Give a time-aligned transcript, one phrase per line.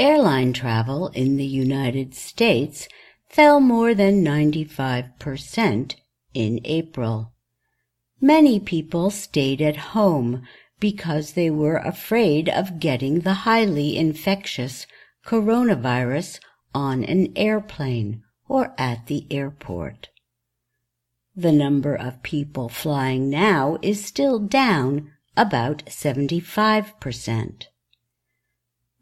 [0.00, 2.88] Airline travel in the United States
[3.28, 5.94] fell more than 95%
[6.32, 7.34] in April.
[8.18, 10.42] Many people stayed at home
[10.78, 14.86] because they were afraid of getting the highly infectious
[15.26, 16.40] coronavirus
[16.74, 20.08] on an airplane or at the airport.
[21.36, 27.66] The number of people flying now is still down about 75%.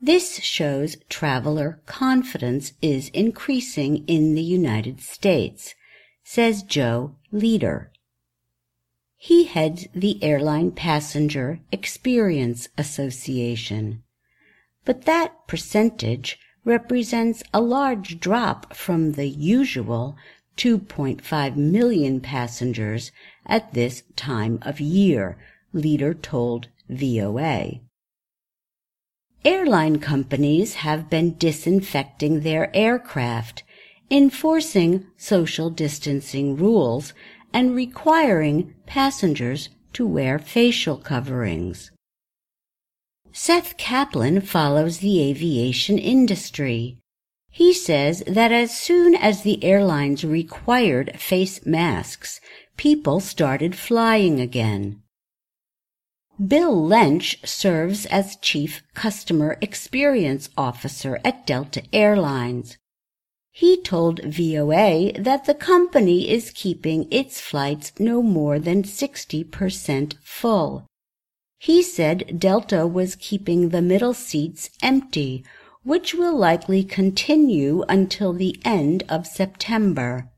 [0.01, 5.75] This shows traveler confidence is increasing in the United States,
[6.23, 7.91] says Joe Leader.
[9.17, 14.05] He heads the Airline Passenger Experience Association.
[14.85, 20.17] But that percentage represents a large drop from the usual
[20.57, 23.11] 2.5 million passengers
[23.47, 25.37] at this time of year,
[25.73, 27.81] Leader told VOA.
[29.45, 33.63] Airline companies have been disinfecting their aircraft,
[34.11, 37.15] enforcing social distancing rules,
[37.53, 41.91] and requiring passengers to wear facial coverings.
[43.33, 46.99] Seth Kaplan follows the aviation industry.
[47.51, 52.41] He says that as soon as the airlines required face masks,
[52.77, 55.03] people started flying again.
[56.47, 62.79] Bill Lentsch serves as Chief Customer Experience Officer at Delta Airlines.
[63.51, 70.87] He told VOA that the company is keeping its flights no more than 60% full.
[71.59, 75.45] He said Delta was keeping the middle seats empty,
[75.83, 80.31] which will likely continue until the end of September.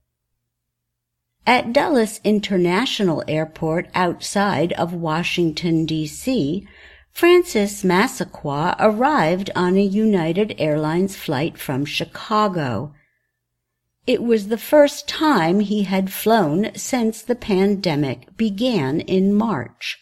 [1.46, 6.66] At Dulles International Airport outside of Washington, D.C.,
[7.12, 12.94] Francis Massaquoi arrived on a United Airlines flight from Chicago.
[14.06, 19.98] It was the first time he had flown since the pandemic began in March.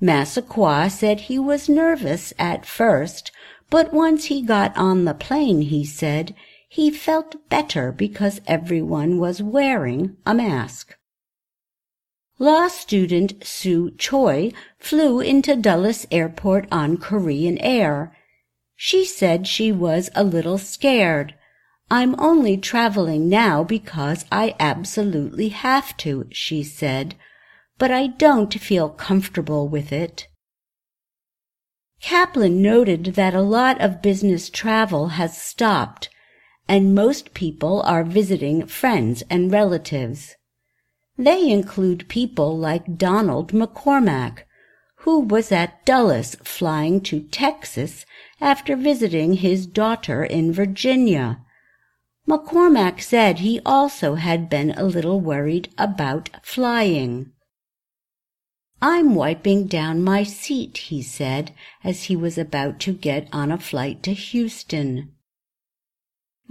[0.00, 3.30] Massaquoi said he was nervous at first,
[3.70, 6.34] but once he got on the plane, he said,
[6.72, 10.96] he felt better because everyone was wearing a mask.
[12.38, 18.16] Law student Sue Choi flew into Dulles Airport on Korean Air.
[18.74, 21.34] She said she was a little scared.
[21.90, 27.16] I'm only traveling now because I absolutely have to, she said,
[27.76, 30.26] but I don't feel comfortable with it.
[32.00, 36.08] Kaplan noted that a lot of business travel has stopped
[36.68, 40.36] and most people are visiting friends and relatives.
[41.18, 44.44] They include people like Donald McCormack,
[44.96, 48.06] who was at Dulles flying to Texas
[48.40, 51.40] after visiting his daughter in Virginia.
[52.28, 57.32] McCormack said he also had been a little worried about flying.
[58.80, 61.52] I'm wiping down my seat, he said,
[61.84, 65.12] as he was about to get on a flight to Houston.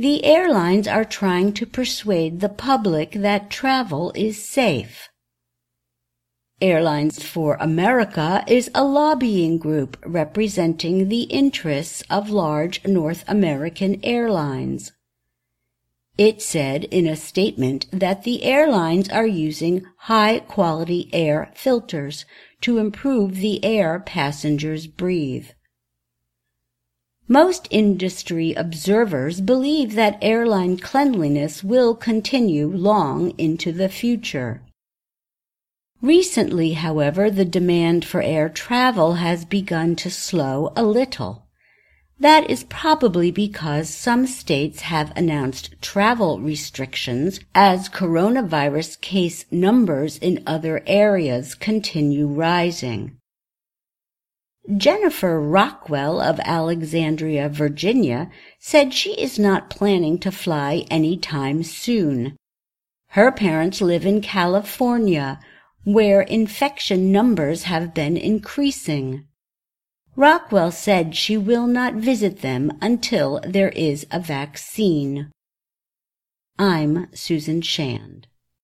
[0.01, 5.09] The airlines are trying to persuade the public that travel is safe.
[6.59, 14.91] Airlines for America is a lobbying group representing the interests of large North American airlines.
[16.17, 22.25] It said in a statement that the airlines are using high quality air filters
[22.61, 25.49] to improve the air passengers breathe.
[27.31, 34.61] Most industry observers believe that airline cleanliness will continue long into the future.
[36.01, 41.45] Recently, however, the demand for air travel has begun to slow a little.
[42.19, 50.43] That is probably because some states have announced travel restrictions as coronavirus case numbers in
[50.45, 53.20] other areas continue rising.
[54.77, 58.29] Jennifer Rockwell of Alexandria, Virginia,
[58.59, 62.37] said she is not planning to fly any time soon.
[63.09, 65.39] Her parents live in California,
[65.83, 69.25] where infection numbers have been increasing.
[70.15, 75.31] Rockwell said she will not visit them until there is a vaccine.
[76.59, 78.27] I'm Susan Shand.